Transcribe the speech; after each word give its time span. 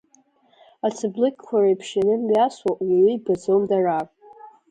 Ацыблыкьқәа 0.85 1.57
реиԥш 1.63 1.89
ианымҩасуа, 1.99 2.71
уаҩы 2.87 3.11
ибаӡом 3.15 3.61
дара. 3.69 3.99